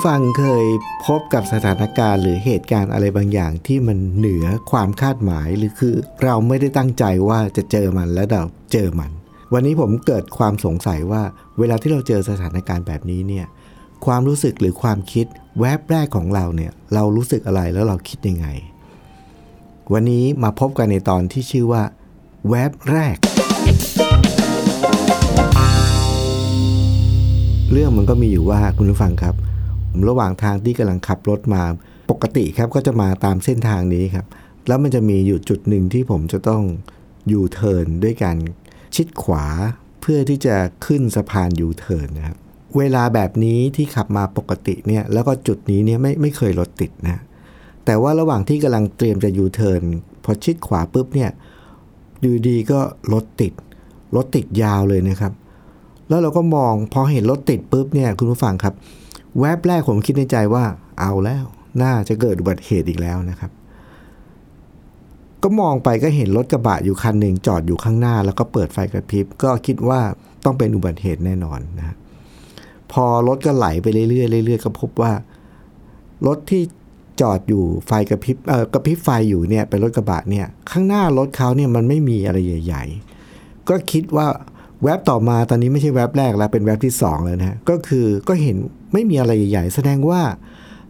[0.00, 0.66] ผู้ฟังเคย
[1.06, 8.42] พบกับสถานการณ์หรือเหตุการณ์อะไรบางอย่างที่มันเหนือความคาดหมายหรือคือเราไม่ได้ตั้งใจว่าจะเจอมันแล้วเรา
[8.72, 9.10] เจอมัน
[9.52, 11.22] วันนี้ผมเกิดความสงสัยว่า
[11.58, 13.46] เวลาที่เราเจอสถานการณ์แบบนี้เนี่ย
[14.06, 15.26] ความรู้สึกหรือความคิด
[15.60, 18.46] แวบแรกของเราเนี่ยเรารู้สึกอะไรแล้วเราคิดยังไง
[19.92, 21.82] วันนี้มาพบกันในตอนที่ชื่อว่า
[22.48, 23.16] แวบแรก
[27.72, 29.36] เรื่องมันก็มีอยู่ว่าคุณผู้ฟังครับ
[30.08, 31.62] ระหว่างทางที่กำลังขับรถมา
[32.10, 34.26] ปกติครับก็จะมาตามเส้นทางนี้ครับ
[34.68, 36.62] แล้วมันจะมีอยู่จุดหนึ่งที่ผมจะต้อง
[37.32, 38.36] ยูเทิร์นด้วยการ
[38.96, 39.44] ชิดขวา
[40.00, 42.36] เพื่อที่จะขึ้นสะพานยูเทิร์นนะครับ
[42.78, 47.20] เวลาแบบนี้ที่ขับมาปกติเนี่ยแล้วก็จุดนี้เนี่ยไม่ไม่เคยรถติดนะ
[47.84, 49.82] แต่ว่าระหว่างที่กำลังเตรียมจะยูเทิร์น
[50.24, 51.30] พอชิดขวาปุ๊บเนี่ย
[52.20, 52.80] อยู่ดีก็
[53.12, 53.52] รถติด
[54.16, 55.32] รถติดยาวเลยนะครับ
[56.08, 58.74] แล้วเราก็มองพอเห็นรถติดปุ๊บเนี่ยคุณผู้ฟังครับ
[59.38, 60.64] แวบแรกผมคิดในใจว่า
[61.00, 61.44] เอาแล้ว
[61.82, 63.50] น่าจะเกิดอุบัติเหตุอีกแล้วนะครับ
[65.42, 70.00] ก็มองไปก็เห็นรถกระบะอยู่คันหนึ่งจอดอยู่ข้างหน้า แล้วก็เปิดไฟกระพริบ ก็คิดว่า
[70.44, 71.96] ต้องเป็นอุบัติเหตุแน่นอนนะ
[72.92, 75.12] พอรถก็ไหลไปเรื่อยๆเรื่อยๆก็พบว่า
[76.26, 76.62] รถที่
[77.20, 82.84] จอดอยู่ไฟกระพริบเอ่อกระพริบไฟอยู่เนี่ยเป็นรถกระบะเนี่ยข้างหน้ารถเขาเนี่ยมันไม่มีอะไรใหญ่
[83.26, 84.26] ๆ ก็คิดว่า
[84.84, 88.56] แว็บต่อมาตอนนี้ไม่ใช่แว็บแรกแล้ว เป็นแว็บที่ 2 แล้วนะก็คือก็เห็น
[88.92, 90.20] ไม่มีอะไรใหญ่ ๆ แสดงว่า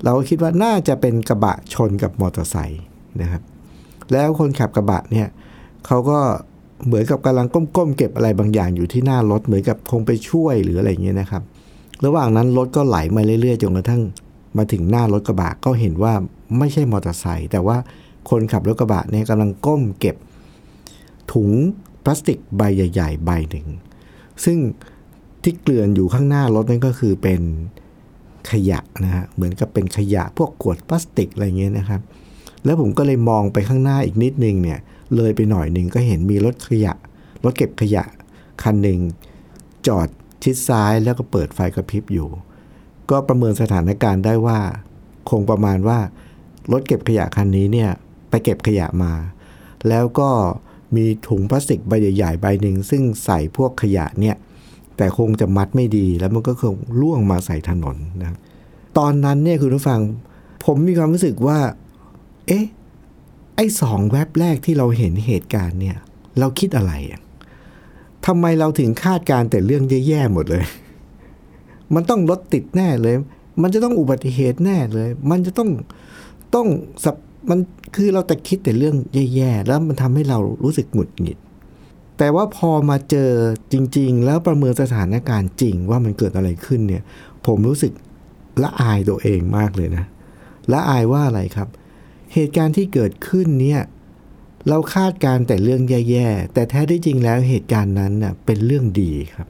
[0.04, 2.82] เราคิดว่าน่าจะเป็นกระบะชนกับมอเตอร์ไซค์
[3.20, 3.42] นะครับ
[4.12, 5.28] แล้วคนขับกระบะเนี่ย
[5.86, 6.18] เขาก็
[6.86, 11.42] เหมือนกับกำลังก้มๆเก็บอะไรบางอย่างอยู่ที่หน้ารถเหมือนกับคงไปช่วยหรืออะไรอย่างเงี้ยนะครับ
[12.04, 14.02] ระหว่างนั้นรถก็ไหลมาเรื่อยๆจนกระทั่ง
[14.56, 16.12] มาถึงหน้ารถกระบะก็เห็นว่า
[16.58, 17.76] ไม่ใช่มอเตอร์ไซค์แต่ว่า
[18.30, 20.16] คนขับรถกระบะเนี่ยกำลังก้มเก็บ
[21.32, 21.50] ถุง
[22.04, 23.66] พลาสติกใบใหญ่ ๆ ใบหนึ่ง
[24.44, 24.58] ซึ่ง
[25.42, 27.40] ที่เกลื่อนอยู่ข้างหน้ารถนั่นก็คือเป็น
[28.50, 32.00] ขยะนะฮะเหมือนกับเป็นขยะพวกขวดพลาสติกอะไรเงี้ยนะครับ
[32.64, 34.78] แล้วผมก็เลยมองไปข้างหน้าอีกนิดนึงเนี่ย
[35.16, 36.94] เลยไปหน่อยหนึ่งก็เห็นมีรถขยะ
[37.44, 38.04] รถเก็บขยะ
[38.62, 38.98] คันหนึ่ง
[39.86, 40.08] จอด
[40.42, 42.28] ชิดซ้ายแล้วก็เปิดไฟกระพริบอยู่
[43.10, 44.58] ก็ประเมินสถานการณ์ได้ว่า
[45.30, 45.98] คงประมาณว่า
[46.72, 47.90] รถเก็บขยะคันนี้เนี่ย
[48.30, 49.12] ไปเก็บขยะมา
[49.88, 50.30] แล้วก็
[50.96, 54.36] มีถุงพลาสติกใบใหญ่ๆใบหนึ่งซึ่งใส่พวกขยะเนี่ย
[54.96, 58.38] แต่คงจะมัดไม่ดีแล้วมันก็คงล่วงมาใส่ถนนนะ
[58.98, 60.00] ตอนนั้นเนี่ยคุณผู้ฟัง
[60.64, 61.58] ผมมีความรู้สึกว่า
[62.46, 62.64] เอ๊ะ
[63.56, 65.96] ไอ้สองแว็บแรกที่เราเห็นเหตุการณ์เนี่ย
[66.38, 66.92] เราคิดอะไร
[68.26, 70.64] ทำไมเราถึงคาดการณ์แต่เรื่องแย่ๆหมดเลย
[71.94, 73.16] มันต้องรถติดแน่เลย
[73.62, 75.70] มันจะต้องอุบัติเหตุแน่เลย มันจะต้อง
[76.54, 76.68] ต้อง
[77.04, 77.16] สับ
[77.48, 77.58] มัน
[77.96, 78.96] คือเราแต่คิดแต่เรื่อง
[79.34, 81.38] แย่ๆ แล้วมันทำให้เรารู้สึกหงุดหงิด
[82.18, 83.30] แต่ว่าพอมาเจอ
[83.72, 87.02] จริง ๆ แล้วประเมินสถานการณ์จริงว่ามันเกิดอะไรขึ้นเนี่ย
[87.46, 87.92] ผมรู้สึก
[88.62, 90.04] ละอายตัวเองมากเลยนะ
[90.72, 91.68] ละอายว่าอะไรครับ
[92.34, 93.80] เหตุการณ์ที่เกิดขึ้นเนี่ย
[94.68, 99.48] เราคาดการแต่เรื่องแย่ๆ แต่แท้ที่จริงแล้วเหตุการณ์นั้นน่ะเป็นเรื่องดีครับ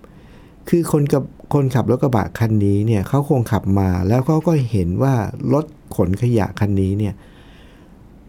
[0.68, 1.22] คือคนกับ
[1.54, 5.14] คนขับรถกระบะคันนี้เนี่ยเขาคงขับมาแล้วเขาก็เห็นว่า
[5.52, 5.64] รถ
[5.96, 7.14] ขนขยะคันนี้เนี่ย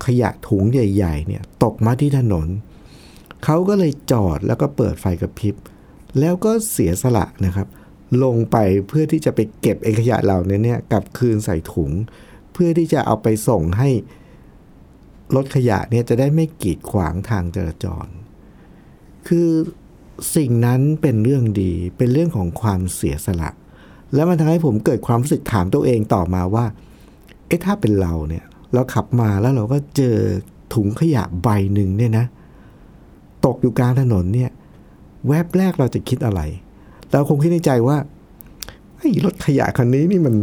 [0.06, 2.48] ขยะถุงใหญ่ๆเนี่ยตกมาที่ถนน
[3.44, 5.56] เขาก็เลยจอดแล้วก็เปิดไฟกระพริบ
[6.20, 7.68] แล้วก็เสียสละนะครับ
[8.24, 8.58] ลงไป
[8.88, 11.92] เพื่อที่จะไปเก็บไอ้ขยะเหล่านี้เนี่ยกลับคืนใส่ถุง
[12.54, 13.90] เพื่อที่จะเอาไปส่งให้
[15.36, 18.08] รถขยะเนี่ยจะได้ไม่กีดขวางทางจราจร
[19.28, 19.50] คือ
[20.36, 23.50] สิ่งนั้นเป็นเรื่องดีเป็นเรื่องของความเสียสละ
[24.14, 26.66] แล้วมันทำให้ผมเกิดความรู้สึกถามตัวเองต่อมาว่า
[27.48, 30.16] เอ๊ะถ้าเป็นเราเนี่ย เราขับมาแล้วเราก็เจอ
[30.74, 32.26] ถุงขยะใบหนึ่งเนี่ยนะ
[33.46, 34.50] ตกอยู่กลางถนนเนี่ย
[35.28, 36.42] แวบแรกเราจะคิดอะไร
[37.12, 37.98] เราคงคิดในใจว่า
[38.98, 40.36] ไอ้รถขยะคันนี้นี่มัน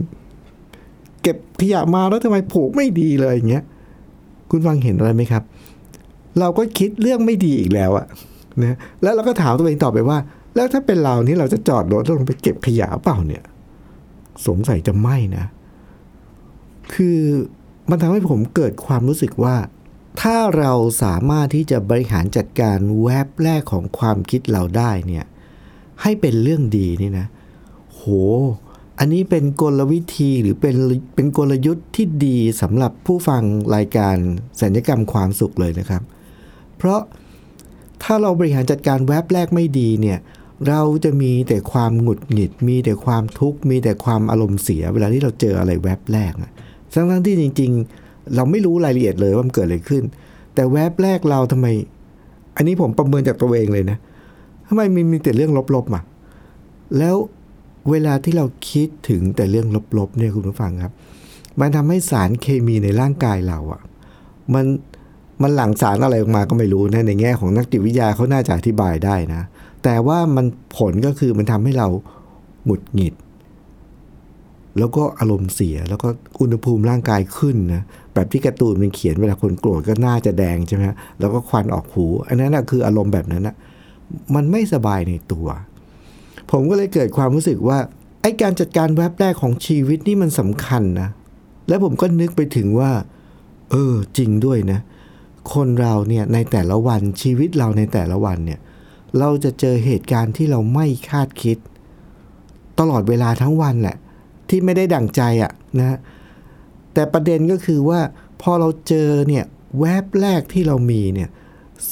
[1.22, 3.64] เก็บขยะมาแล้วทำไมผูกไม่ดีเลยอย่างเงี้ย
[4.50, 5.42] คุณฟังเห็นอะไรไหมครับ
[6.40, 8.06] เราก็คิดเรื่องไม่ดีอีกแล้วอะ
[8.60, 10.18] นะแล้วเราก็ถามตัวเองต่อไปว่า
[10.54, 13.44] แล้วถ้าเป็นเรานี่เราจะจอดรถแล้วลงไปเก็บขยะเปล่าเนี่ย
[14.46, 15.44] สงสัยจะไม่นะ
[16.94, 17.18] คือ
[17.90, 19.56] มันทำให้ผมเกิดความรู้สึกว่า
[20.20, 25.24] ถ้าเราสามารถที่จะบริหารจัดการแวบแรกของความคิดเราได้เนี่ย
[26.02, 27.26] ให้เป็นเรื่องดีนี่นะ
[27.92, 28.02] โห
[28.98, 30.76] อันนี้เป็นกลวิธีหรือเป็น
[31.14, 33.42] เป็นกลยุทธ์ที่ดีสำหรับผู้ฟัง
[33.74, 34.16] รายการ
[34.60, 36.02] สัญญกรรมความสุขเลยนะครับ
[36.76, 37.00] เพราะ
[38.02, 40.18] ถ้าเราบริหารจัดการแวบแรกไม่ดีเนี่ย
[40.68, 46.50] เราจะมีแต่ความหงุดหงิด มีแต่ความทุกข์ มีแต่ความอารมณ์เสีย เวลาที่เราเจออะไรแวบแรกอะ
[46.94, 47.70] ทั้งทั้งที่จริง
[48.02, 50.02] ๆ เราไม่รู้รายละเอียดเลยว่ามันเกิดอะไรขึ้น
[50.54, 51.66] แต่แวบแรกเราทำไม
[52.56, 53.98] อันนี้ผมประเมินจากตัวเองเลยนะ
[54.68, 56.02] ทำไมมีมีแต่เรื่องลบๆอะ
[56.98, 57.16] แล้ว
[57.90, 59.66] เวลาที่เราคิดถึงแต่เรื่อง
[59.98, 60.92] ลบๆเนี่ยคุณผู้ฟังครับ
[61.60, 63.80] มันทำให้สารเคมีในร่างกายเราอะ
[64.54, 64.64] มัน
[65.42, 69.42] มันหลั่งสารอะไรออกมาก็ไม่รู้นะในแง่ของนักจิตวิทยาเขาน่าจะอธิบายได้นะ
[69.84, 70.46] แต่ว่ามัน
[70.76, 71.88] ผลก็คือมันทำให้เรา
[72.64, 73.14] หงุดหงิด
[74.78, 76.08] แล้วก็อารมณ์เสียแล้วก็
[76.40, 77.82] อุณหภูมิร่างกายขึ้นนะ
[78.14, 80.82] แบบที่การ์ตูนมันเขียนเวลาคนโกรธก็หน้าจะแดงใช่ไหม
[81.20, 83.54] แล้วก็ควันออกหู อันนั้นนะคืออารมณ์แบบนั้นนะ
[84.34, 85.46] มันไม่สบายในตัว
[86.50, 87.78] ผมก็เลยเกิดความรู้สึกว่า
[88.22, 91.08] ไอ้การจัดการแวบแรกของชีวิตนี่มันสำคัญนะ
[91.68, 92.90] แล้วผมก็นึกไปถึงว่า
[93.70, 94.80] เออจริงด้วยนะ
[95.54, 98.60] คนเราเนี่ยในแต่ละวันชีวิตเราในแต่ละวันเนี่ย
[99.18, 101.58] เราจะเจอเหตุการณ์ที่เราไม่คาดคิด
[102.78, 103.96] ตลอดเวลาทั้งวันแหละ
[104.48, 105.98] ที่ไม่ได้ดั่งใจอะ่ะนะ
[106.94, 108.00] แต่ประเด็นก็คือว่า
[108.42, 109.44] พอเราเจอเนี่ย
[109.78, 111.28] แวบแรกที่เรามีเนี่ย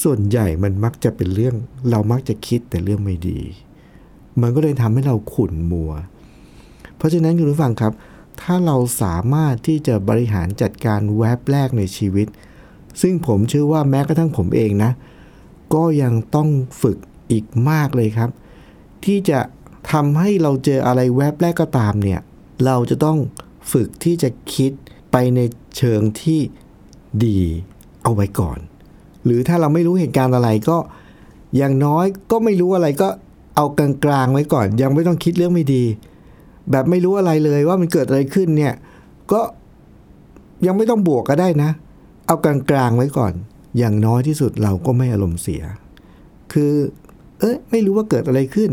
[0.03, 1.55] ส่วนใหญ่มันมักจะเป็นเรื่อง
[1.91, 3.41] เรามักจะคิดแต่เรื่องไม่ดี
[4.41, 5.93] มันก็เลยทำให้เราขุ่นมัว
[6.97, 7.93] เพราะฉะนั้นคุณผู้ฟังครับ
[8.43, 12.27] ถ้าเราสามารถที่จะบริหารจัดการแวบแรกในชีวิต
[13.03, 14.91] ซึ่งผมเชื่อว่าแม้กระทั่งผมเองนะ
[15.75, 16.49] ก็ยังต้อง
[16.83, 16.99] ฝึก
[17.31, 18.31] อีกมากเลยครับ
[19.05, 19.41] ที่จะ
[19.93, 22.21] ทำให้เราเจออะไรแวบแรกก็ตามเนี่ย
[22.65, 23.19] เราจะต้อง
[23.73, 24.73] ฝึกที่จะคิด
[25.13, 25.41] ไปใน
[25.77, 26.41] เชิงที่
[27.25, 27.39] ดี
[28.03, 28.59] เอาไว้ก่อน
[29.25, 30.77] หรือถ้าเราไม่รู้เหตุการณ์อะไรก็
[31.57, 33.09] อย่างน้อยก็ไม่รู้อะไรก็
[33.57, 35.85] เอากลางๆไว้ก่อน ยังไม่ต้องคิดเรื่องไม่ดี
[36.71, 38.75] แบบไม่รู้อะไรเลยว่ามันเกิดอะไรขึ้นเนี่ย
[39.33, 39.41] ก็
[40.67, 41.71] ยังไม่ต้องบวกก็ได้นะ
[42.27, 43.33] เอากลางๆไว้ก่อน
[43.79, 45.63] อย่างน้อยที่สุดเราก็ไม่อารมณ์เสีย
[46.53, 46.73] คือ
[47.41, 48.71] เอ้ยไม่รู้ว่าเกิดอะไรขึ้น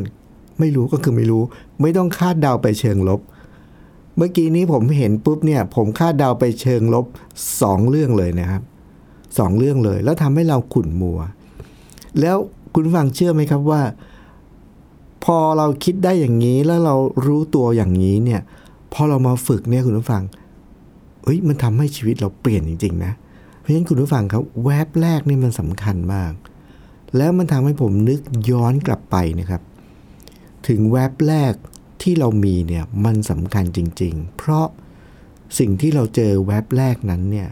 [0.59, 1.43] ไม่รู้ก็คือไม่รู้
[1.81, 3.21] ไม่ต้องคาดเดาไปเชิงลบ
[4.17, 7.05] เมื่อกี้นี้ผมเห็นปุ๊บเนี่ย ผมคาดเดาไปเชิงลบ
[7.61, 8.61] สองเรื่องเลยนะครับ
[9.37, 11.19] สองเรื่องเลย แล้วทำให้เราขุ่นมัว
[12.19, 12.37] แล้ว
[12.73, 13.81] คุณฟังเชื่อไหมครับว่า
[15.23, 16.95] พอเราคิดได้อย่างนี้แล้วเรา
[17.25, 18.41] รู้ตัวอย่างนี้เนี่ย
[18.93, 20.23] พอเรามาฝึกเนี่ยคุณผู้ฟัง
[21.23, 23.11] เฮ้ยมันทำให้ชีวิตเราเปลี่ยนจริง ๆ นะ
[23.59, 26.31] เพราะฉะนั้นคุณผู้ฟังครับแวบแรกนี่มันสำคัญมาก
[27.17, 28.19] แล้วมันทำให้ผมนึก
[28.49, 29.61] ย้อนกลับไปนะครับ
[30.67, 31.53] ถึงแวบแรก
[32.03, 34.65] ที่เรามีเนี่ยมันสำคัญจริง ๆ เพราะ
[35.59, 37.49] สิ่งที่เราเจอแว็บแรกนั้นเนี่ย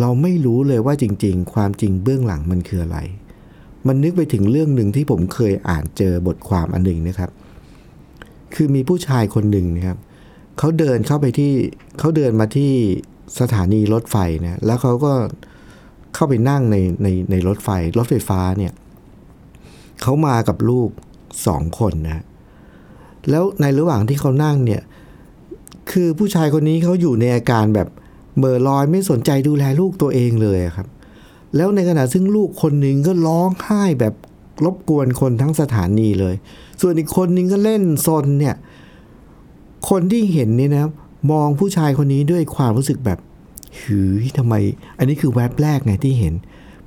[0.00, 2.98] เราไม่รู้เลยว่าจริง ๆ ความจริงเบื้องหลังมันคืออะไร
[3.86, 7.30] มันนึกไปถึงเรื่องหนึ่งที่ผมเคยอ่านเจอบทความอันหนึ่งนะครับ
[8.54, 9.98] คือมีผู้ชายคนหนึ่งนะครับ
[10.58, 11.52] เขาเดินเข้าไปที่
[11.98, 12.72] เขาเดินมาที่
[13.40, 15.12] สถานีรถไฟนะแล้วเขาก็
[16.14, 17.68] เข้าไปนั่งในในในรถไฟ
[17.98, 18.72] รถไฟฟ้าเนี่ย
[20.02, 20.88] เขามากับลูก
[21.46, 22.24] สองคนนะ
[23.30, 24.82] แล้วในระหว่างที่เขานั่งเนี่ย
[25.90, 27.88] คือผู้ชายคนนี้เขาอยู่ในอาการแบบ
[28.36, 30.88] เมื่อลอยไม่สนใจดูแลลูกตัวเองเลยครับ
[31.56, 34.14] แล้วในขณะซึ่งลูกคนหนึ่งก็ร้องไห้แบบ
[34.64, 36.34] รบกวนคนทั้งสถานีเลย
[36.80, 38.54] ส่วนอีกคนนึงก็เล่นซนเนี่ย
[39.90, 40.84] คนที่เห็นนี่นะ
[41.32, 43.18] มองผู้ชายคนนี้ด้วยความรู้สึกแบบ
[43.80, 44.54] หือทำไม
[44.98, 46.34] อันนี้คือแวบแรกไงที่เห็น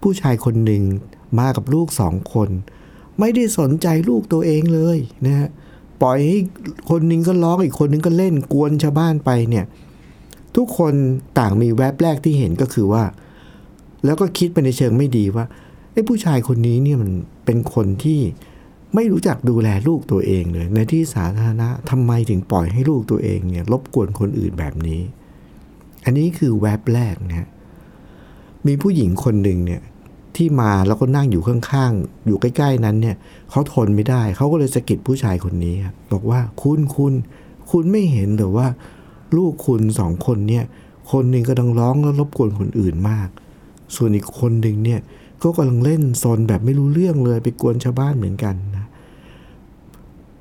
[0.02, 0.84] ผู้ชายคนหนึ่ง
[1.40, 2.50] มากับลูกสองคน
[3.20, 5.50] ไม่ได้สนใจลูกตัวเองเลยนะฮะ
[6.02, 6.40] ปล่อยให้
[6.90, 9.66] คนนึงก็ร้องอีกคนนึงก็เล่นกวนชาวบ้านไปเนี่ย
[10.56, 10.94] ทุกคน
[11.40, 13.04] ต่างมีแวบแรกที่เห็นก็คือว่า
[14.06, 15.46] แล้วก็คิดไปในเชิงไม่ดีว่า
[15.94, 17.12] ไอ้ผู้ชายคนนี้เนี่ยมัน
[17.46, 18.20] เป็นคนที่
[18.96, 25.02] ไม่รู้จักดูแลลูกตัวเองเลยในที่สาธารณะทำไมถึงปล่อยให้ลูกตัวเองเนี่ยรบกวนคนอื่นแบบนี้
[26.06, 27.48] อันนี้คือแวบแรกนะ
[28.68, 29.82] มีผู้หญิงคนหนึ่งเนี่ย
[30.38, 33.16] ที่มาแล้วก็นั่งอยู่ข้างๆ อยู่ใกล้ ๆ นั้นเนี่ย
[33.50, 35.76] เขาทนไม่ได้ เขาก็เลยสะกิดผู้ชายคนนี้
[36.12, 37.14] บอกว่าคุณคุณ
[37.72, 38.68] คุณไม่เห็นหรือว่า
[39.38, 40.64] ลูกคุณสองคนเนี่ย
[41.12, 43.30] คนหนึ่งก็ดังร้องแล้วรบกวนคนอื่นมาก
[43.96, 45.00] ส่วนอีกคนหนึ่งเนี่ย
[45.44, 48.86] ก็กำลังเล่นซนแบบไม่รู้เรื่องเลยไปกวนชาวบ้านเหมือนกันนะ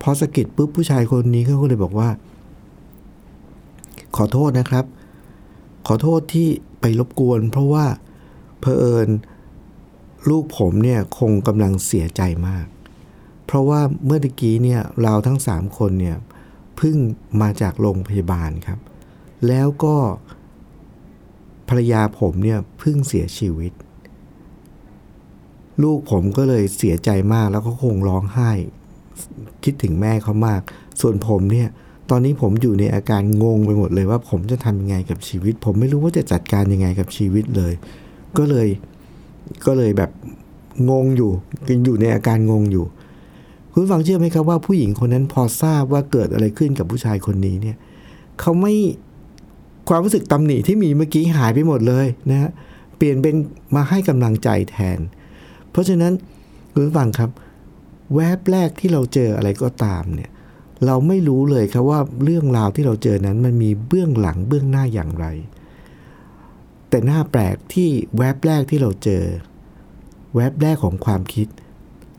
[0.02, 2.08] พอสะกิดปุ๊บผู้ชายคนนี้เขาก็เลยบอกว่า
[4.16, 4.84] ขอโทษนะครับ
[5.87, 6.49] ขอโทษที่
[6.80, 7.84] ไปรบกวน เพราะว่า
[8.61, 9.08] เพอเอิญ
[10.28, 12.66] ลูกผมเนี่ยคงกำลังเสียใจมาก
[13.46, 16.16] เพราะว่าเมื่อกี้เนี่ยเราทั้งสามคนเนี่ย
[16.76, 16.96] เพิ่ง
[17.40, 18.78] มาจากโรงพยาบาลครับ
[19.48, 19.96] แล้วก็
[21.68, 23.72] พรรยาผมเนี่ยเพิ่งเสียชีวิต
[25.82, 28.50] ลูกผมก็เลยเสียใจมากแล้วก็คงร้องไห้
[29.64, 30.60] คิดถึงแม่เขามาก
[31.00, 31.68] ส่วนผมเนี่ย
[32.10, 37.72] ตอนนี้ผมอยู่ในอาการงงไปหมดเลยว่าผมจะทำยังไงกับชีวิต ผมไม่รู้ว่าจะจัดการยังไงกับชีวิตเลย
[38.38, 38.68] ก็เลย
[39.66, 40.11] ก็เลยแบบ
[40.90, 41.30] งงอยู่
[41.84, 42.84] อยู่ในอาการงงอยู่
[43.72, 47.76] คุณฟังเชื่อไหมครับว่าผู้หญิงคนนั้นพอทราบว่าเกิดอะไรขึ้นกับผู้ชายคนนี้เนี่ย
[48.40, 48.75] เขาไม่
[49.88, 52.50] ความรู้สึกตำหนิที่มีเมื่อกี้หายไปหมดเลยนะฮะ
[52.96, 53.34] เปลี่ยนเป็น
[53.75, 54.99] มาให้กำลังใจแทน
[55.70, 56.12] เพราะฉะนั้น
[56.72, 57.30] คุณฟังครับ
[58.14, 60.30] แวบแรกที่เราเจออะไรก็ตามเนี่ย
[60.87, 65.26] เราไม่รู้เลยครับว่าเรื่องราวที่เราเจอนั้นมันมีเบื้องหลังเบื้องหน้าอย่างไร
[66.92, 69.25] แต่หน้าแปลกที่แวบแรกที่เราเจอ
[70.34, 71.49] แวบแรกของความคิด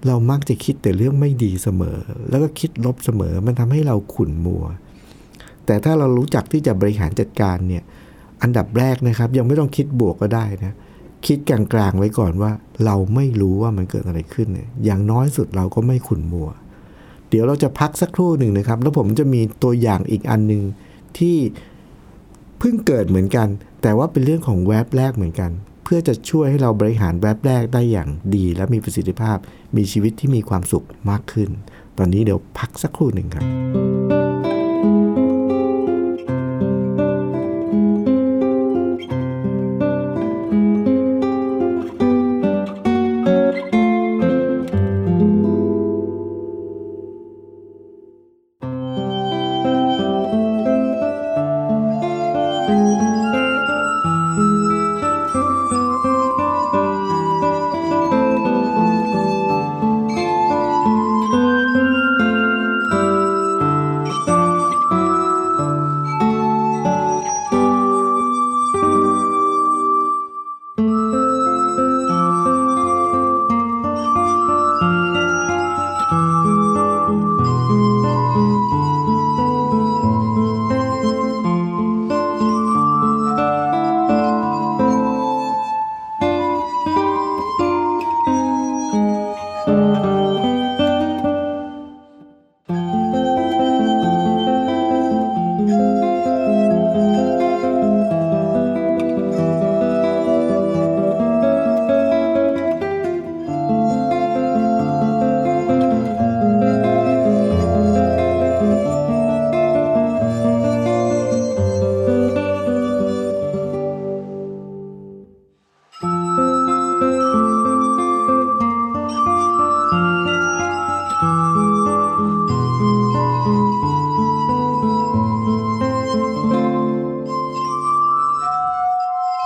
[0.07, 1.97] เรามักจะคิดแต่เรื่องไม่ดีเสมอ
[2.29, 4.63] แล้วก็คิดลบเสมอมันทำให้เราขุ่นมัว
[5.65, 7.83] แต่ถ้าเรารู้จักที่จะบริหารจัดการเนี่ย
[8.41, 10.73] อันดับแรกนะครับ ยังไม่ต้องคิดบวกก็ได้นะ
[11.25, 12.51] คิดกลางๆไว้ก่อนว่า
[12.85, 16.49] เราไม่รู้ว่ามันเกิดอะไรขึ้นเนี่ยอย่างน้อยสุดเราก็ไม่ขุ่นมัว
[17.29, 20.61] เดี๋ยวเราจะพักสักครู่หนึ่งนะครับ แล้วผมจะมีตัวอย่างอีกอันหนึ่ง
[21.17, 21.37] ที่
[22.59, 23.47] เพิ่งเกิดเหมือนกัน
[23.83, 25.51] แต่ว่าเป็นเรื่องของแวบแรกเหมือนกัน
[25.83, 29.37] เพื่อจะช่วยให้เราบริหารแวบแรกได้อย่างดี และมีประสิทธิภาพ
[29.75, 31.49] มีชีวิตที่มีความสุขมากขึ้น
[31.97, 33.82] ตอนนี้เดี๋ยวพักสักครู่หนึ่งครับ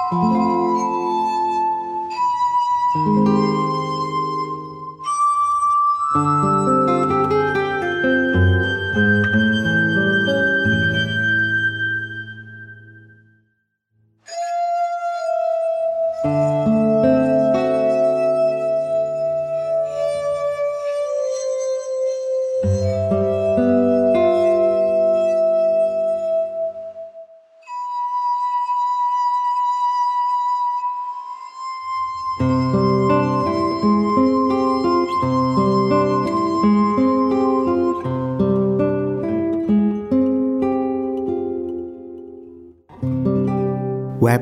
[0.10, 0.14] แ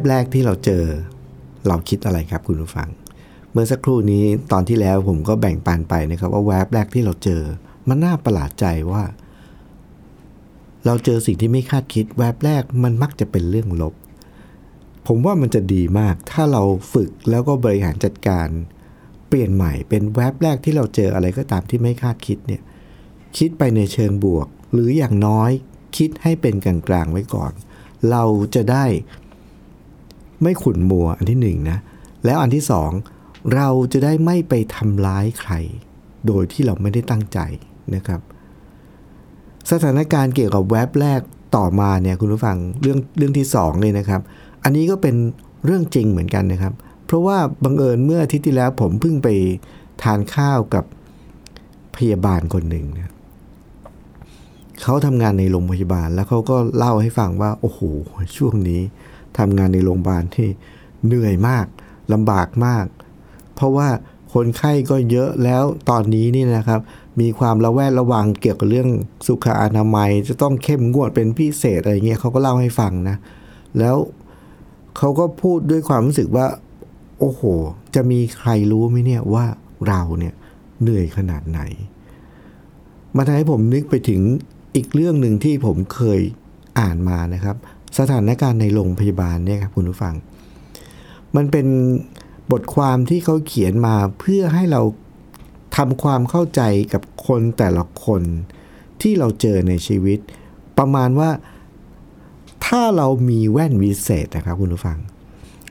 [0.09, 0.83] แรกที่เราเจอ
[1.67, 2.89] เราคิดอะไรครับคุณผู้ฟัง
[3.51, 7.41] เมื่อสักครู่นี้ตอนที่แล้วผมก็แบ่งปันไปนะครับ ว่าแวบแรกที่เราเจอ
[7.87, 9.03] มันน่าประหลาดใจว่า
[10.85, 13.93] เราเจอสิ่งที่ไม่คาดคิด แวบแรกมันมักจะเป็นเรื่องลบ
[15.07, 18.47] ผมว่ามันจะดีมาก ถ้าเราฝึกแล้วก็บริหารจัดการ
[19.27, 22.61] เปลี่ยนใหม่เป็นแวบแรกที่เราเจออะไรก็ตามที่ไม่คาดคิดเนี่ย
[23.37, 25.51] คิดไปในเชิงบวก หรืออย่างน้อย
[25.97, 27.51] คิดให้เป็นกลางๆไว้ก่อน
[28.11, 28.23] เรา
[28.55, 28.85] จะได้
[30.41, 31.77] ไม่ขุนมัวอันที่หนึ่งนะ
[32.25, 32.91] แล้วอันที่สอง
[33.55, 35.53] เราจะได้ไม่ไปทำร้ายใคร
[36.27, 37.39] โดยที่เราไม่ได้ตั้งใจ
[37.95, 38.21] นะครับ
[39.71, 41.21] สถานการณ์เกี่ยวกับแว็บแรก
[41.55, 44.21] ต่อมาเนี่ยคุณผู้ฟังเรื่องเรื่องที่สองเลยนะครับ
[44.63, 45.15] อันนี้ก็เป็น
[45.65, 46.73] เรื่องจริงเหมือนกันนะครับ
[47.05, 49.29] เพราะว่าบังเอิญเมื่ออาทิตย์ที่แล้วผมเพิ่งไป
[50.03, 50.85] ทานข้าวกับ
[51.95, 53.11] พยาบาลคนหนึ่งนะ
[54.81, 57.79] เขาทำงานในโรงพยาบาลแล้วเขาก็เล่าให้ฟังว่า โอ้โห
[58.37, 58.81] ช่วงนี้
[59.37, 60.49] ทำงานในโรงพยาบาลที่
[61.05, 61.65] เหนื่อยมาก
[62.13, 62.85] ลำบากมาก
[63.55, 63.89] เพราะว่า
[64.33, 66.81] คนไข้ก็เยอะแล้วตอนนี้นี่นะครับ
[67.19, 68.89] มีความระแวดระวังเกี่ยวกับเรื่อง
[69.27, 73.17] สุขอนามัย จะต้องเข้มงวดเป็นพิเศษอะไรเงี้ยเขาก็เล่าให้ฟังนะ
[73.79, 73.95] แล้ว
[74.97, 76.47] เขาก็พูดด้วยความรู้สึกว่า
[77.19, 77.41] โอ้โห
[77.95, 79.45] จะมีใครรู้ไหมเนี่ยว่า
[79.87, 80.33] เราเนี่ย
[80.81, 81.61] เหนื่อยขนาดไหน
[83.15, 84.21] มาทำให้ผมนึกไปถึง
[84.75, 86.21] อีกเรื่องหนึ่งที่ผมเคย
[86.79, 87.57] อ่านมานะครับ
[87.97, 90.15] สถานการณ์ในโรงพยาบาลเนี่ยครับคุณผู้ฟัง
[91.35, 91.67] มันเป็น
[92.51, 94.81] บทความที่เขาเขียนมาเพื่อให้เรา
[95.77, 96.61] ทำความเข้าใจ
[96.93, 98.21] กับคนแต่ละคน
[99.01, 100.19] ที่เราเจอในชีวิต
[100.77, 101.29] ประมาณว่า
[102.65, 104.97] ถ้าเรามีแว่นวิเศษนะครับคุณผู้ฟัง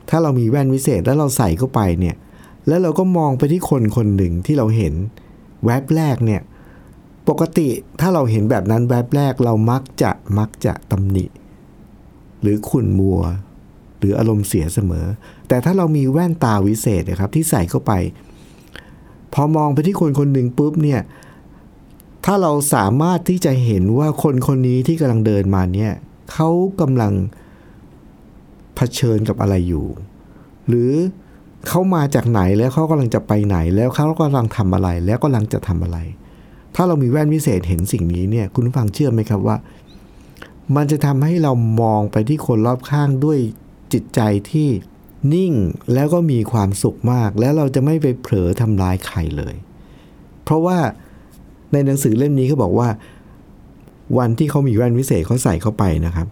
[0.09, 2.15] ถ้าเรามีแว่นวิเศษแล้วเราใส่เข้าไปเนี่ย
[2.67, 4.93] แล้วเราก็มองไปที่คนคนหนึ่งที่เราเห็น
[5.65, 6.41] แวบแรกเนี่ย
[7.29, 7.67] ปกติ
[8.01, 11.25] ถ้าเราเห็นแบบนั้นแวบแรกเรามักจะมักจะตำหนิ
[12.41, 13.21] หรือขุ่นมัว
[13.99, 15.05] หรืออารมณ์เสียเสมอ
[15.47, 17.91] แต่ถ้าเรามีแว่นตาวิเศษนะครับที่ใส่เข้าไป
[19.33, 21.01] พอมองไปที่คนคนหนึ่งปุ๊บเนี่ย
[22.25, 25.91] ถ้าเราสามารถที่จะเห็นว่าคนคนนี้ที่กำลังเดินมาเนี่ย
[26.31, 26.49] เขา
[26.81, 27.13] กำลัง
[28.75, 29.85] เผชิญกับอะไรอยู่
[30.67, 30.91] หรือ
[31.67, 35.97] เขามาจากไหนแล้วเขากำลังจะไปไหน แล้วเขากำลังทำอะไร แล้วกำลังจะทำอะไร
[36.75, 39.57] ถ้าเรามีแว่นวิเศษเห็นสิ่งนี้เนี่ยคุณฟังเชื่อไหมครับว่า
[40.75, 43.39] มันจะทำให้เรามองไปที่คนรอบข้างด้วย
[43.93, 44.19] จิตใจ
[44.51, 44.69] ที่
[45.33, 45.53] นิ่ง
[45.93, 49.55] แล้วก็มีความสุขมาก แล้วเราจะไม่ไปเผลอทำร้ายใครเลย
[50.43, 50.77] เพราะว่า
[51.71, 52.89] ในหนังสือเล่มนี้เขาบอกว่า
[54.17, 56.27] วันที่เขามีแว่นวิเศษเขาใส่เข้าไปนะครับ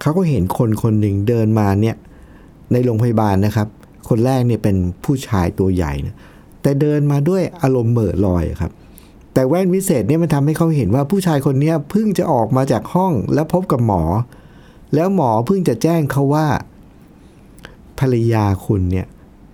[0.00, 1.96] เขาก็เห็นคนคนหนึ่งเดินมาเนี่ย
[2.72, 3.68] ในโรงพยาบาลนะครับ
[4.08, 6.16] คนแรกเนี่ยเป็นผู้ชายตัวใหญ่นะ
[6.62, 8.72] แต่เดินมาด้วยอารมณ์เหม่อลอยครับ
[9.34, 14.02] แต่แว่นวิเศษเนี่ยมันทำให้เขาเห็นว่าผู้ชายคนนี้เพิ่งจะออกมาจากห้องแล้วพบกับหมอ
[14.94, 16.46] แล้วหมอเพิ่งจะแจ้งเขาว่า
[17.98, 19.06] ภรรยาคุณเนี่ย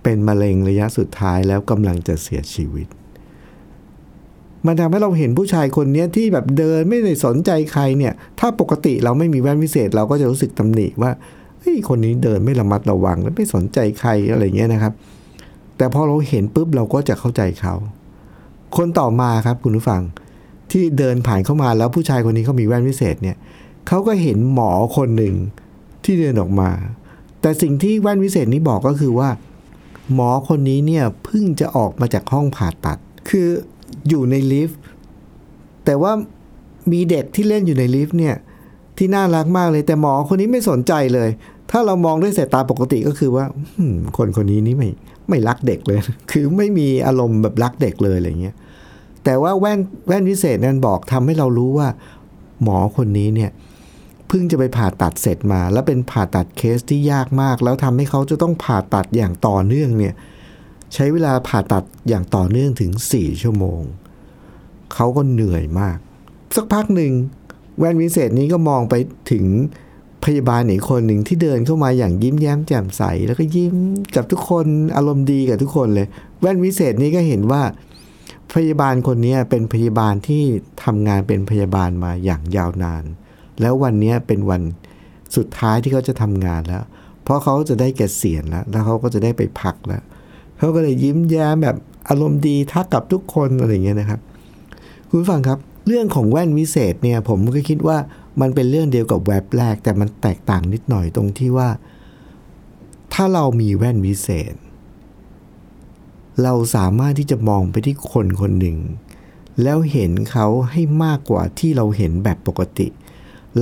[0.03, 2.87] เป็นมะเร็งระยะสุดท้ายแล้วกำลังจะเสียชีวิต
[4.65, 11.11] มันทำให้เราเห็นผู้ชายคนนี้ที่แบบเดินไม่ได้สนใจใครเนี่ย ถ้าปกติเราไม่มีแว่นวิเศษ เราก็จะรู้สึกตำหนิว่า
[11.59, 14.93] เฮ้ยคนนี้เดินไม่ระมัดระวังและไม่สนใจใครอะไรเงี้ยนะครับ
[15.77, 17.75] แต่พอเราเห็นปุ๊บเราก็จะเข้าใจเขา
[18.77, 20.01] คนต่อมาครับคุณผู้ฟัง
[20.71, 23.37] ที่เดินผ่านเข้ามาแล้วผู้ชายคนนี้เขามีแว่นวิเศษเนี่ย
[23.87, 25.35] เขาก็เห็นหมอคนหนึ่ง
[26.03, 26.69] ที่เดินออกมา
[27.41, 29.29] แต่สิ่งที่แว่นวิเศษนี้บอกก็คือว่า
[30.13, 32.97] หมอคนนี้เนี่ยเพิ่งจะออกมาจากห้องผ่าตัด
[33.29, 33.47] คือ
[34.09, 34.79] อยู่ในลิฟต์
[35.85, 36.11] แต่ว่า
[36.91, 38.35] มีเด็กที่เล่นอยู่ในลิฟต์เนี่ย
[38.97, 41.29] ที่น่ารักมากเลย แต่หมอคนนี้ไม่สนใจเลย
[41.71, 43.45] ถ้าเรามองด้วยสายตาปกติก็คือว่า
[44.17, 44.89] คนคนนี้นี่ไม่
[45.31, 45.99] ไม่รักเด็กเลย
[46.31, 48.55] คือไม่มีอารมณ์แบบรักเด็กเลยอะไรเงี้ย
[49.23, 51.87] แต่ว่าแว่นแว่นวิเศษนั้นบอกทำให้เรารู้ว่า
[52.63, 53.51] หมอคนนี้เนี่ย
[54.27, 60.13] เพิ่งจะไปผ่าตัดเสร็จมา แล้วเป็นผ่าตัดเคสที่ยากมาก แล้วทำให้เขาจะต้องผ่าตัดอย่างต่อเนื่องเนี่ย
[60.93, 63.81] ใช้เวลาผ่าตัดอย่างต่อเนื่องถึง 4 ชั่วโมง
[64.93, 65.97] เขาก็เหนื่อยมาก
[66.55, 67.11] สักพักหนึ่ง
[67.79, 68.95] แว่นวิเศษนี้ก็มองไป
[69.31, 69.45] ถึง
[70.25, 73.75] พยาบาลอีกคนหนึ่งที่เดินเข้ามาอย่างยิ้มแย้มแจ่มใส แล้วก็ยิ้ม
[74.15, 76.07] กับทุกคนอารมณ์ดีกับทุกคนเลย
[76.41, 77.61] แว่นวิเศษนี้ก็เห็นว่า
[78.53, 80.43] พยาบาลคนนี้เป็นพยาบาลที่
[80.83, 83.03] ทำงานเป็นพยาบาลมาอย่างยาวนาน
[83.61, 84.61] แล้ววันนี้เป็นวัน
[85.35, 86.83] สุดท้ายที่เขาจะทำงานแล้ว
[87.23, 90.03] เพราะเขาจะได้เกษียณแล้ว แล้วเขาก็จะได้ไปพักแล้ว
[90.57, 91.77] เขาก็เลยยิ้มแย้มแบบ
[92.09, 94.19] อารมณ์ดีทักกับทุกคนอะไรเงี้ยนะครับ
[95.09, 97.97] คุณฟังครับ เรื่องของแว่นวิเศษเนี่ยผมก็คิดว่า
[98.39, 101.69] มันเป็นเรื่องเดียวกับแว็บแรก แต่มันแตกต่างนิดหน่อยตรงที่ว่า
[103.13, 104.55] ถ้าเรามีแว่นวิเศษ
[106.43, 108.77] เราสามารถที่จะมองไปที่คนคนหนึ่ง
[109.63, 112.87] แล้วเห็นเขาให้มากกว่าที่เราเห็นแบบปกติ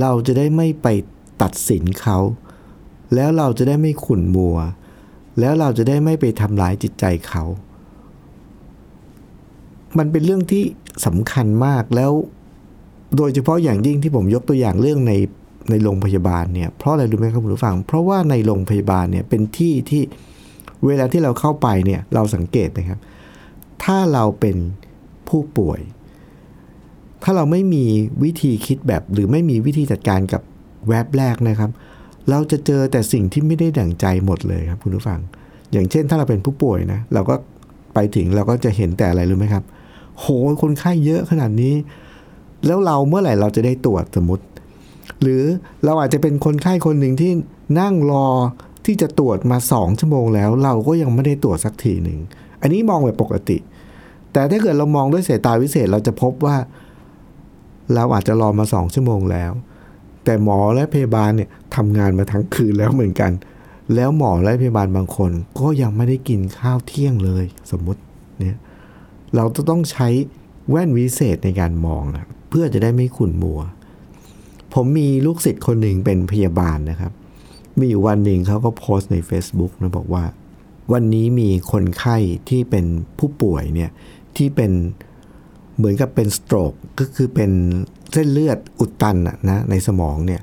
[0.00, 0.86] เราจะได้ไม่ไป
[1.42, 2.18] ตัดสินเขา
[3.14, 4.56] แล้วเราจะได้ไม่ขุ่นมัว
[5.38, 7.44] แล้วเราจะได้ไม่ไปทำร้ายจิตใจเขา
[9.98, 10.64] มันเป็นเรื่องที่
[11.06, 12.12] สำคัญมากแล้ว
[13.16, 15.12] โดยเฉพาะอย่างยิ่งที่ผมยกตัวอย่างเรื่องใน
[15.70, 20.02] ในโรงพยาบาลเนี่ยเพราะอะไรรู้ไหมครับคุณผู้ฟัง เพราะว่าในโรงพยาบาลเนี่ยเป็นที่ที่
[20.86, 22.98] เวลาที่เราเข้าไปเนี่ยเราสังเกตนะครับ
[23.84, 24.56] ถ้าเราเป็น
[25.28, 25.80] ผู้ป่วย
[27.22, 27.84] ถ้าเราไม่มี
[28.24, 30.42] วิธีคิดแบบหรือไม่มีวิธีจัดการกับ
[30.88, 31.70] แวบแรกนะครับ
[32.30, 35.20] เราจะเจอแต่สิ่งที่ไม่ได้ดั่งใจหมดเลยครับคุณผู้ฟัง
[35.72, 37.34] อย่างเช่น ถ้าเราเป็นผู้ป่วยนะเราก็
[37.94, 39.64] ไปถึงเราก็จะเห็นแต่อะไรรู้ไหมครับ
[40.18, 40.24] โห
[40.62, 41.74] คนไข้เยอะขนาดนี้
[42.66, 44.44] แล้วเราเมื่อไหร่เราจะได้ตรวจสมมติ
[45.22, 45.42] หรือ
[45.84, 47.32] เราอาจจะเป็นคนไข้คนหนึ่งที่
[47.80, 48.26] นั่งรอ
[48.86, 52.18] ที่จะตรวจมาสองชั่วโมงแล้ว เราก็ยังไม่ได้ตรวจสักทีหนึ่ง
[52.60, 53.58] อันนี้มองแบบปกติ
[54.32, 56.56] แต่ถ้าเกิดเรามองด้วยสายตาวิเศษเราจะพบว่า
[57.94, 59.52] เราอาจจะรอมาสองชั่วโมงแล้ว
[60.24, 63.32] แต่หมอและพยาบาลเนี่ยทำงานมาทั้งคืนแล้วเหมือนกัน
[63.94, 68.00] แล้วหมอและพยาบาลบางคน ก็ยังไม่ได้กินข้าวเที่ยงเลย สมมติ
[68.38, 68.58] เนี่ย
[69.36, 70.08] เราจะต้องใช้
[70.70, 72.04] แว่นวิเศษในการมอง
[72.50, 73.60] เพื่อจะได้ไม่ขุ่นมัว
[74.74, 77.12] ผมมีลูกศิษย์คนหนึ่งเป็นพยาบาลนะครับ
[77.78, 80.24] มีอยู่วันหนึ่งเขาก็โพสต์ใน Facebook นะบอกว่า
[80.92, 82.16] วันนี้มีคนไข้
[82.48, 82.84] ที่เป็น
[83.18, 83.90] ผู้ป่วยเนี่ย
[84.36, 84.72] ที่เป็น
[85.76, 87.50] เหมือนกับเป็นสโตรกก็คือเป็น
[88.12, 90.42] เส้นเลือดอุดตันอะนะในสมองเนี่ย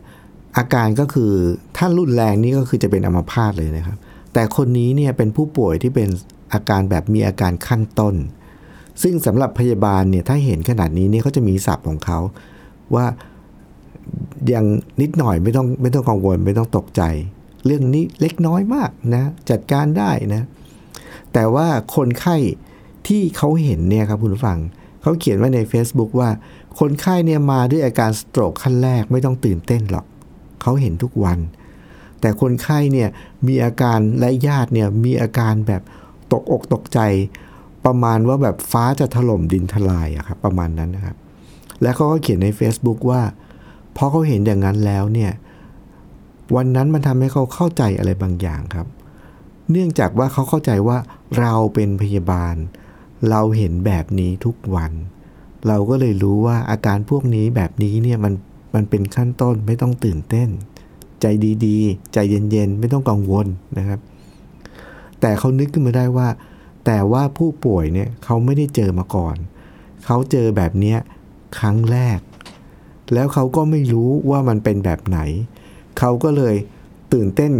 [0.57, 1.31] อาการก็คือ
[1.77, 3.97] ถ้ารุนแรงนี่ก็คือจะเป็นอัมพาตเลยนะครับ
[4.33, 6.09] แต่คนนี้เนี่ยเป็นผู้ป่วยที่เป็น
[6.53, 8.15] อาการแบบมีอาการขั้นต้น
[9.03, 12.19] ซึ่งสำหรับพยาบาลเนี่ยถ้าเห็นขนาดนี้เนี่ยเขาจะมีศัพท์ของเขา
[12.95, 13.05] ว่า
[14.53, 14.65] ยัง
[15.01, 17.01] นิดหน่อยไม่ต้องไม่ต้องกังวลไม่ต้องตกใจ
[17.65, 20.43] เรื่องนี้เล็กน้อยมากนะจัดการได้นะ
[21.33, 22.37] แต่ว่าคนไข้
[23.07, 24.59] ที่เขาเห็นเนี่ยครับคุณผู้ฟัง
[25.01, 26.29] เขาเขียนไว้ใน Facebook ว่า
[26.79, 30.05] คนไข้เนี่ยมาด้วยอาการสโตรกขั้นแรกไม่ต้องตื่นเต้นหรอก
[30.61, 31.39] เขาเห็นทุกวัน
[32.21, 33.09] แต่คนไข้เนี่ย
[33.47, 35.81] มีอาการและญาติเนี่ยมีอาการแบบ
[36.31, 36.99] ตกอกตกใจ
[37.87, 41.15] ประมาณว่าแบบฟ้าจะถล่มดินทลายอะครับประมาณนั้นนะครับ
[41.81, 43.21] และเขาก็เขียนใน Facebook ว่า
[43.97, 45.31] พอเขาเห็นอย่างนั้นแล้วเนี่ย
[46.55, 48.87] วันนั้นมันทำให้เขาเข้าใจอะไรบางอย่างครับ
[49.71, 50.97] เนื่องจากว่าเขาเข้าใจว่า
[51.39, 52.55] เราเป็นพยาบาล
[53.29, 54.91] เราเห็นแบบนี้ทุกวัน
[55.67, 58.33] เราก็เลยรู้ว่าอาการพวกนี้แบบนี้เนี่ยมัน
[58.75, 60.49] มันเป็นขั้นต้นไม่ต้องตื่นเต้น
[61.21, 61.25] ใจ
[61.65, 63.47] ดีๆ ใจเย็นๆ ไม่ต้องกังวล
[63.77, 63.99] นะครับ
[65.21, 66.27] แต่เขานึกขึ้นมาได้ว่า
[66.87, 69.35] แต่ว่าผู้ป่วยเนี่ยเขาไม่ได้เจอมาก่อน
[70.05, 70.95] เขาเจอแบบนี้
[71.59, 72.19] ครั้งแรก
[73.13, 75.19] แล้วเขาก็ไม่รู้ว่ามันเป็นแบบไหน
[75.99, 76.55] เขาก็เลย
[77.13, 77.51] ตื่นเต้น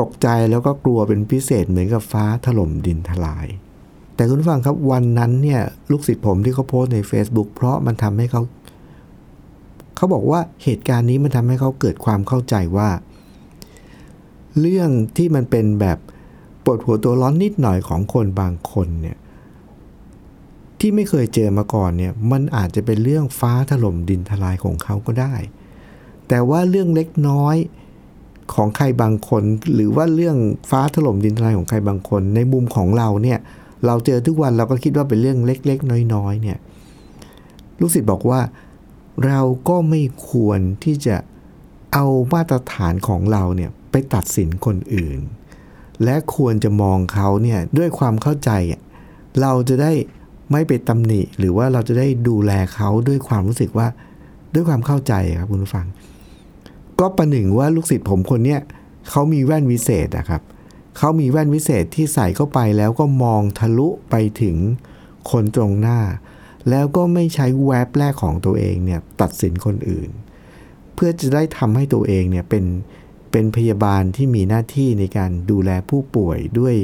[0.00, 3.46] ตกใจแล้วก็กลัวเป็นพิเศษเหมือนกับฟ้าถล่มดินทลาย
[4.14, 5.60] แต่คุณฟังครับวันนั้นเนี่ย
[5.90, 8.42] ลูกศิษย์ผมที่เขาโพสใน Facebook เพราะมันทำให้เขา
[9.96, 12.90] เขาบอกว่าเหตุการณ์นี้มันทำให้เขาเกิดความเข้าใจว่า
[14.60, 15.98] เรื่องที่มันเป็นแบบ
[16.64, 19.16] ปวดหัวตัวร้อนนิดหน่อยของคนบางคนเนี่ย
[20.78, 25.34] ที่ไม่เคยเจอมาก่อนเนี่ยมันอาจจะเป็นเรื่องฟ้าถล่มดินทลายของเขาก็ได้
[26.28, 27.56] แต่ว่าเรื่องเล็กน้อย
[28.54, 29.42] ของใครบางคน
[29.74, 30.36] หรือว่าเรื่อง
[30.70, 33.38] ฟ้าถล่มดินทลายของใครบางคน ในมุมของเราเนี่ย
[33.86, 36.58] เราเจอทุกวันเราก็คิดว่าเป็นเรื่องเล็กๆ น้อยๆเนี่ย
[37.80, 38.40] ลูกศิษย์บอกว่า
[39.26, 41.16] เราก็ไม่ควรที่จะ
[41.92, 45.18] เอามาตรฐานของเราเนี่ยไปตัดสินคนอื่น
[46.04, 48.50] และควรจะมองเขาเนี่ยด้วยความเข้าใจ
[49.40, 49.92] เราจะได้
[50.52, 53.88] ไม่ไปตำหนิ หรือว่าเราจะได้ดูแลเขาด้วยความรู้สึกว่า
[54.54, 55.86] ด้วยความเข้าใจครับคุณผู้ฟัง
[57.00, 58.60] ก็ประหนึ่งว่าลูกศิษย์ผมคนเนี้ย
[59.10, 60.42] เขามีแว่นวิเศษนะครับ
[60.98, 64.56] เขามีแว่นวิเศษที่ใส่เข้าไปแล้วก็มองทะลุไปถึง
[65.30, 66.00] คนตรงหน้า
[66.70, 70.10] แล้วก็ไม่ใช้แวบแรกของตัวเองเนี่ยตัดสินคนอื่น
[70.94, 72.64] เพื่อจะได้ทำให้ตัวเองเนี่ยเป็น
[73.30, 76.74] เป็นพยาบาลที่มีหน้าที่ในการดูแลผู้ป่วยด้วย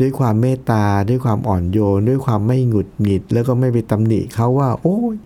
[0.00, 5.16] ด้วยความเมตตา ด้วยความอ่อนโยน ด้วยความไม่หงุดหงิด แล้วก็ไม่ไปตำหนิเขาว่า โอ้ย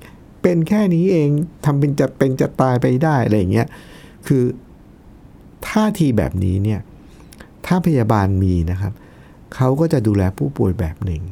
[0.42, 1.28] เป็นแค่นี้เอง
[1.64, 3.66] ทำเป็นจะเป็นจะตายไปได้อะไรอย่างเงี้ย
[4.26, 4.42] คือ
[5.68, 6.80] ท่าทีแบบนี้เนี่ย
[7.66, 8.92] ถ้าพยาบาลมีนะครับ
[9.54, 11.22] เขาก็จะดูแลผู้ป่วยแบบหนึ่ง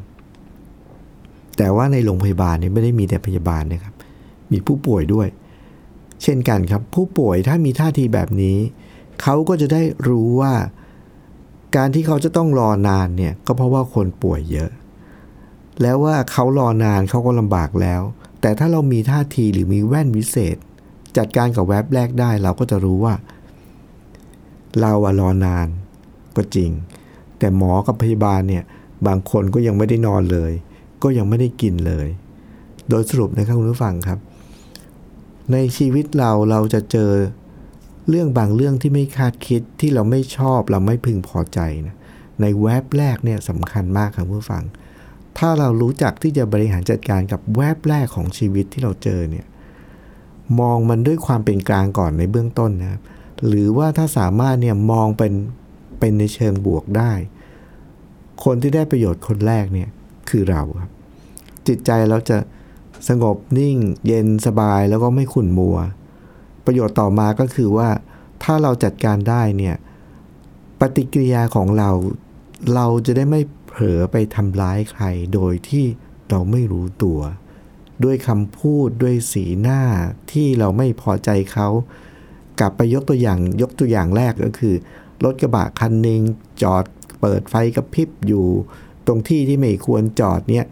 [1.56, 3.94] แต่ว่าในโรงพยาบาลเนี่ยไม่ได้มีแต่พยาบาลนะครับ
[4.52, 5.28] มีผู้ป่วยด้วย
[6.22, 8.56] เช่นกันครับ ผู้ป่วยถ้ามีท่าทีแบบนี้
[9.22, 10.54] เขาก็จะได้รู้ว่า
[11.76, 14.70] การที่เขาจะต้องรอนานเนี่ยก็เพราะว่าคนป่วยเยอะ
[15.82, 18.02] แล้วว่าเขารอนานเขาก็ลำบากแล้ว
[18.40, 20.56] แต่ถ้าเรามีท่าทีหรือมีแว่นวิเศษ
[21.16, 23.14] จัดการกับแว็บแรกได้เราก็จะรู้ว่า
[24.80, 25.66] เราอะรอนาน
[26.36, 26.70] ก็จริง
[27.38, 28.64] แต่หมอกับพยาบาลเนี่ย
[29.06, 30.52] บางคนก็ยังไม่ได้นอนเลย
[31.02, 32.06] ก็ยังไม่ได้กินเลย
[32.88, 34.18] โดยสรุปนะครับคุณผู้ฟังครับ
[35.52, 37.10] ในชีวิตเราเราจะเจอ
[38.10, 41.96] เรื่องบางเรื่องที่ไม่คาดคิดที่เราไม่ชอบเราไม่พึงพอใจนะ
[42.40, 44.64] ในแวบแรกเนี่ยสำคัญมากครับผู้ฟัง
[45.38, 49.46] ถ้าเรารู้จักที่จะบริหารจัดการกับแวบแรกของชีวิตที่เราเจอเนี่ย
[50.60, 53.00] มองมันด้วยความเป็นกลางก่อนในเบื้องต้นนะครับ
[53.46, 55.32] หรือว่าถ้าสามารถเนี่ยมองเป็น
[55.98, 57.12] เป็นในเชิงบวกได้
[58.44, 59.88] คนที่ได้ประโยชน์คนแรกเนี่ย
[60.30, 60.90] คือเราครับ
[61.66, 62.36] จิตใจเราจะ
[63.08, 65.76] สงบนิ่ง เย็นสบายแล้วก็ไม่ขุ่นมัว
[66.64, 67.88] ประโยชน์ต่อมาก็คือว่า
[68.42, 69.76] ถ้าเราจัดการได้เนี่ย
[70.80, 71.90] ปฏิกิริยาของเรา
[72.74, 75.84] เราจะได้ไม่เผลอไปทำร้ายใครโดยที่
[76.30, 77.20] เราไม่รู้ตัว
[78.04, 79.82] ด้วยคำพูดด้วยสีหน้า
[80.32, 81.68] ที่เราไม่พอใจเขา
[82.60, 84.74] กลับไปยกตัวอย่างยกตัวอย่างแรกก็คือ
[85.24, 86.20] รถกระบะคันหนึ่ง
[86.62, 86.84] จอด
[87.20, 88.46] เปิดไฟกระพริบอยู่
[89.06, 90.66] ตรงที่ที่ไม่ควรจอดเนี่ย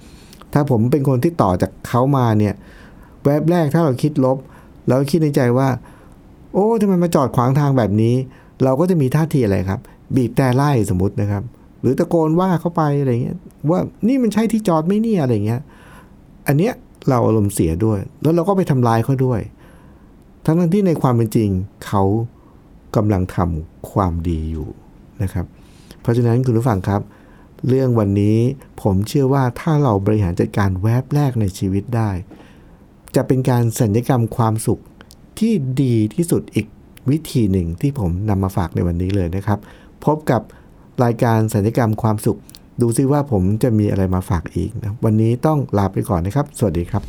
[0.52, 2.54] ถ้าผมเป็นคนที่ต่อจากเขามาเนี่ย
[3.24, 4.38] แวบแรกถ้าเราคิดลบ
[4.88, 5.68] เราคิดในใจว่า
[6.52, 8.14] โอ้ทำไมมาจอดขวางทางแบบนี้
[8.64, 9.80] เราก็จะมีท่าทีอะไรครับ
[10.16, 11.42] บีบแต่ไล่สมมตินะครับ
[11.80, 13.36] หรือตะโกนว่าเข้าไปอะไรเงี้ย
[13.70, 15.60] ว่านี่มันใช่ที่จอดไม่เนี่อะไรเงี้ย
[16.46, 16.72] อันเนี้ย
[17.08, 19.40] เราอารมณ์เสียด้วย แล้วเราก็ไปทำลายเขาด้วย
[20.44, 21.50] ทั้งที่ในความเป็นจริง
[21.86, 22.02] เขา
[22.96, 24.68] กำลังทำความดีอยู่
[25.22, 25.46] นะครับ
[26.00, 27.00] เพราะฉะนั้นคุณผู้ฟังครับ
[27.68, 28.38] เรื่องวันนี้
[28.82, 32.10] ผมเชื่อว่าถ้าเราบริหารจัดการแวบแรกในชีวิตได้
[33.16, 34.80] จะเป็นการสัญญกรรมความสุข
[35.38, 36.66] ที่ดีที่สุดอีก
[37.10, 39.58] วิธีหนึ่งที่ผมนำมาฝากในวันนี้เลยนะครับ
[40.04, 40.42] พบกับ
[41.04, 42.38] รายการสัญญกรรมความสุข
[42.80, 47.02] ดูซิว่าผมจะมีอะไรมาฝากอีกนะวันนี้ต้องลาไปก่อนนะครับ สวัสดีครับ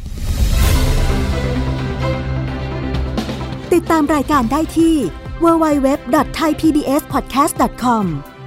[3.73, 4.95] ติดตามรายการได้ที่
[5.43, 8.03] www.thaipbspodcast.com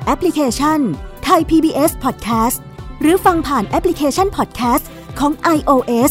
[0.06, 0.80] แอปพลิเคชัน
[1.28, 2.58] Thai PBS Podcast
[3.00, 4.84] หรือฟังผ่านแอปพลิเคชัน Podcast
[5.18, 6.10] ของ iOS